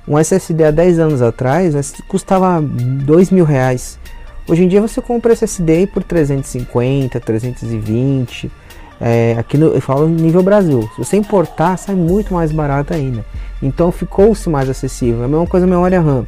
Um 0.07 0.17
SSD 0.17 0.63
há 0.63 0.71
10 0.71 0.99
anos 0.99 1.21
atrás 1.21 1.93
custava 2.07 2.61
dois 2.61 3.29
mil 3.29 3.43
reais. 3.43 3.99
Hoje 4.47 4.63
em 4.63 4.67
dia 4.67 4.81
você 4.81 5.01
compra 5.01 5.33
SSD 5.33 5.87
por 5.87 6.03
350, 6.03 7.19
320. 7.19 8.51
É, 8.99 9.35
aqui 9.37 9.57
no, 9.57 9.67
eu 9.67 9.81
falo 9.81 10.07
nível 10.07 10.41
Brasil. 10.41 10.89
Se 10.95 10.97
você 10.97 11.17
importar, 11.17 11.77
sai 11.77 11.95
muito 11.95 12.33
mais 12.33 12.51
barato 12.51 12.93
ainda. 12.93 13.25
Então 13.61 13.91
ficou-se 13.91 14.49
mais 14.49 14.69
acessível. 14.69 15.23
A 15.23 15.27
mesma 15.27 15.47
coisa 15.47 15.67
memória 15.67 16.01
RAM. 16.01 16.25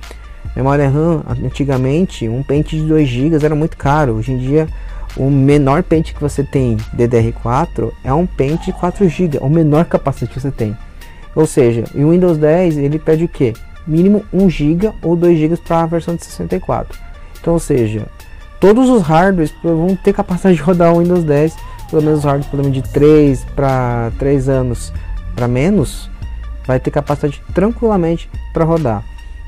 Memória 0.55 0.89
RAM, 0.89 1.23
antigamente, 1.43 2.27
um 2.27 2.43
pente 2.43 2.75
de 2.75 2.83
2 2.83 3.07
GB 3.07 3.45
era 3.45 3.55
muito 3.55 3.77
caro. 3.77 4.15
Hoje 4.15 4.31
em 4.31 4.37
dia, 4.37 4.67
o 5.15 5.29
menor 5.29 5.83
pente 5.83 6.13
que 6.13 6.21
você 6.21 6.43
tem 6.43 6.77
DDR4 6.95 7.91
é 8.03 8.13
um 8.13 8.25
pente 8.25 8.67
de 8.67 8.73
4 8.73 9.07
GB, 9.07 9.39
o 9.41 9.49
menor 9.49 9.85
capacidade 9.85 10.33
que 10.33 10.39
você 10.39 10.51
tem. 10.51 10.75
Ou 11.35 11.45
seja, 11.45 11.83
o 11.93 12.09
Windows 12.09 12.37
10 12.37 12.77
ele 12.77 12.99
pede 12.99 13.23
o 13.23 13.27
que? 13.27 13.53
Mínimo 13.87 14.23
1 14.33 14.49
GB 14.49 14.91
ou 15.01 15.15
2 15.15 15.37
GB 15.37 15.57
para 15.57 15.81
a 15.81 15.85
versão 15.85 16.15
de 16.15 16.25
64. 16.25 16.99
Então, 17.39 17.53
ou 17.53 17.59
seja, 17.59 18.05
todos 18.59 18.89
os 18.89 19.01
hardwares 19.01 19.53
vão 19.63 19.95
ter 19.95 20.13
capacidade 20.13 20.57
de 20.57 20.61
rodar 20.61 20.93
o 20.93 20.99
Windows 20.99 21.23
10, 21.23 21.55
pelo 21.89 22.01
menos 22.01 22.19
os 22.19 22.25
hardwares 22.25 22.47
pelo 22.47 22.63
menos 22.63 22.77
de 22.77 22.93
3 22.93 23.45
para 23.55 24.11
3 24.17 24.49
anos 24.49 24.93
para 25.35 25.47
menos, 25.47 26.09
vai 26.65 26.79
ter 26.79 26.91
capacidade 26.91 27.41
tranquilamente 27.53 28.29
para 28.53 28.65
rodar. 28.65 29.03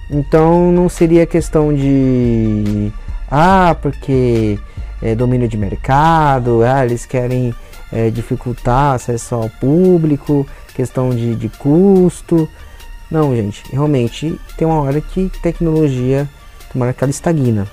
Então 0.09 0.71
não 0.71 0.89
seria 0.89 1.25
questão 1.25 1.73
de 1.73 2.91
ah, 3.29 3.75
porque 3.81 4.59
é 5.01 5.15
domínio 5.15 5.47
de 5.47 5.57
mercado, 5.57 6.63
ah, 6.63 6.85
eles 6.85 7.05
querem 7.05 7.53
é, 7.91 8.09
dificultar 8.09 8.95
acesso 8.95 9.35
ao 9.35 9.49
público, 9.49 10.45
questão 10.73 11.11
de, 11.11 11.35
de 11.35 11.49
custo. 11.49 12.47
Não, 13.09 13.35
gente, 13.35 13.63
realmente 13.71 14.39
tem 14.57 14.67
uma 14.67 14.81
hora 14.81 15.01
que 15.01 15.29
tecnologia, 15.41 16.29
tem 16.71 16.93
que 16.93 17.03
ela 17.03 17.11
estagna. 17.11 17.67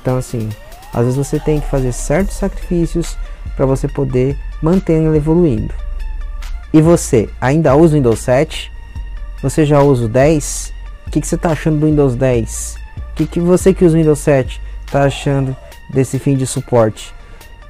Então, 0.00 0.16
assim, 0.16 0.48
às 0.92 1.02
vezes 1.02 1.16
você 1.16 1.38
tem 1.38 1.60
que 1.60 1.68
fazer 1.68 1.92
certos 1.92 2.36
sacrifícios 2.36 3.16
para 3.60 3.66
você 3.66 3.86
poder 3.86 4.38
manter 4.62 5.04
ela 5.04 5.14
evoluindo. 5.14 5.74
E 6.72 6.80
você 6.80 7.28
ainda 7.38 7.76
usa 7.76 7.92
o 7.92 7.96
Windows 7.98 8.20
7? 8.20 8.72
Você 9.42 9.66
já 9.66 9.82
usa 9.82 10.06
o 10.06 10.08
10? 10.08 10.72
O 11.06 11.10
que, 11.10 11.20
que 11.20 11.26
você 11.26 11.34
está 11.34 11.50
achando 11.50 11.78
do 11.78 11.84
Windows 11.84 12.16
10? 12.16 12.78
O 12.96 13.14
que, 13.16 13.26
que 13.26 13.38
você 13.38 13.74
que 13.74 13.84
usa 13.84 13.98
o 13.98 14.00
Windows 14.00 14.18
7 14.20 14.58
está 14.86 15.02
achando 15.02 15.54
desse 15.90 16.18
fim 16.18 16.36
de 16.36 16.46
suporte? 16.46 17.12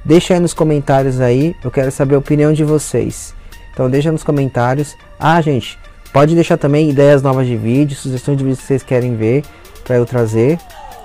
Deixa 0.05 0.33
aí 0.33 0.39
nos 0.39 0.53
comentários 0.53 1.19
aí, 1.19 1.57
eu 1.61 1.69
quero 1.69 1.91
saber 1.91 2.15
a 2.15 2.19
opinião 2.19 2.53
de 2.53 2.63
vocês. 2.63 3.35
Então 3.73 3.89
deixa 3.89 4.13
nos 4.13 4.23
comentários. 4.23 4.95
Ah, 5.19 5.41
gente, 5.41 5.77
pode 6.13 6.35
deixar 6.35 6.55
também 6.55 6.89
ideias 6.89 7.21
novas 7.21 7.45
de 7.45 7.57
vídeo, 7.57 7.97
sugestões 7.97 8.37
de 8.37 8.45
vídeos 8.45 8.61
que 8.61 8.67
vocês 8.67 8.81
querem 8.81 9.17
ver 9.17 9.43
para 9.83 9.97
eu 9.97 10.05
trazer. 10.05 10.57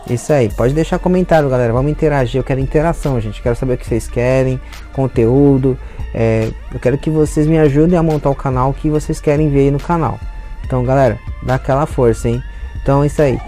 Isso 0.08 0.32
aí, 0.32 0.48
pode 0.48 0.72
deixar 0.72 0.98
comentário, 0.98 1.48
galera. 1.48 1.72
Vamos 1.72 1.90
interagir. 1.90 2.38
Eu 2.38 2.44
quero 2.44 2.60
interação, 2.60 3.20
gente. 3.20 3.42
Quero 3.42 3.56
saber 3.56 3.75
o 3.75 3.76
que 3.76 3.86
vocês 3.86 4.06
querem, 4.06 4.60
conteúdo. 4.92 5.76
É, 6.14 6.48
eu 6.72 6.78
quero 6.78 6.96
que 6.96 7.10
vocês 7.10 7.46
me 7.46 7.58
ajudem 7.58 7.98
a 7.98 8.02
montar 8.02 8.30
o 8.30 8.34
canal 8.34 8.72
que 8.72 8.88
vocês 8.88 9.20
querem 9.20 9.50
ver 9.50 9.72
no 9.72 9.80
canal. 9.80 10.18
Então, 10.64 10.84
galera, 10.84 11.18
dá 11.42 11.56
aquela 11.56 11.86
força, 11.86 12.28
hein? 12.28 12.42
Então 12.80 13.02
é 13.02 13.06
isso 13.06 13.20
aí. 13.20 13.38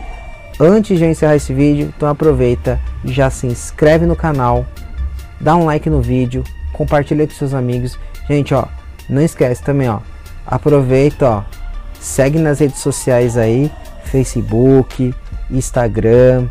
Antes 0.60 0.98
de 0.98 1.04
eu 1.04 1.10
encerrar 1.10 1.36
esse 1.36 1.54
vídeo, 1.54 1.92
então 1.96 2.08
aproveita 2.08 2.80
já 3.04 3.30
se 3.30 3.46
inscreve 3.46 4.06
no 4.06 4.16
canal, 4.16 4.66
dá 5.40 5.54
um 5.54 5.64
like 5.64 5.88
no 5.88 6.02
vídeo, 6.02 6.42
compartilha 6.72 7.24
com 7.24 7.32
seus 7.32 7.54
amigos. 7.54 7.96
Gente, 8.28 8.52
ó, 8.52 8.64
não 9.08 9.22
esquece 9.22 9.62
também, 9.62 9.88
ó. 9.88 10.00
Aproveita, 10.44 11.30
ó. 11.30 11.42
Segue 12.00 12.38
nas 12.38 12.58
redes 12.58 12.80
sociais 12.80 13.36
aí, 13.36 13.70
Facebook, 14.04 15.14
Instagram. 15.50 16.48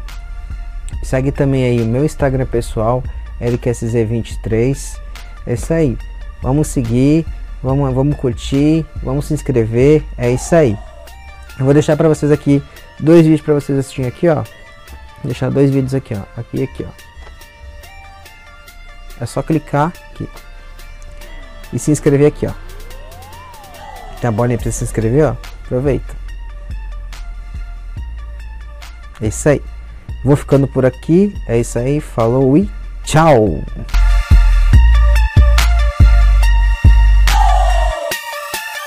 Segue 1.03 1.31
também 1.31 1.63
aí 1.63 1.81
o 1.81 1.86
meu 1.86 2.03
Instagram 2.03 2.45
pessoal, 2.45 3.03
LQSZ23. 3.41 4.97
É 5.45 5.53
isso 5.53 5.73
aí. 5.73 5.97
Vamos 6.41 6.67
seguir, 6.67 7.25
vamos, 7.62 7.93
vamos 7.93 8.17
curtir, 8.17 8.86
vamos 9.01 9.25
se 9.25 9.33
inscrever. 9.33 10.03
É 10.17 10.29
isso 10.29 10.55
aí. 10.55 10.77
Eu 11.57 11.65
vou 11.65 11.73
deixar 11.73 11.97
para 11.97 12.07
vocês 12.07 12.31
aqui 12.31 12.62
dois 12.99 13.23
vídeos 13.23 13.41
para 13.41 13.53
vocês 13.53 13.77
assistirem 13.77 14.07
aqui, 14.07 14.27
ó. 14.29 14.36
Vou 14.36 15.25
deixar 15.25 15.49
dois 15.49 15.71
vídeos 15.71 15.93
aqui, 15.95 16.13
ó. 16.13 16.39
Aqui 16.39 16.57
e 16.57 16.63
aqui, 16.63 16.86
ó. 16.88 16.91
É 19.19 19.25
só 19.25 19.41
clicar 19.41 19.91
aqui 20.12 20.29
e 21.73 21.79
se 21.79 21.91
inscrever 21.91 22.27
aqui, 22.27 22.45
ó. 22.45 22.53
Tem 24.21 24.27
a 24.27 24.31
bolinha 24.31 24.57
para 24.57 24.71
se 24.71 24.83
inscrever, 24.83 25.25
ó. 25.25 25.36
Aproveita. 25.65 26.26
É 29.21 29.27
isso 29.27 29.49
aí. 29.49 29.62
Vou 30.23 30.36
ficando 30.36 30.67
por 30.67 30.86
aqui. 30.86 31.34
É 31.47 31.60
isso 31.60 31.77
aí. 31.80 31.99
Falou 31.99 32.58
e 32.58 32.69
tchau. 33.03 33.63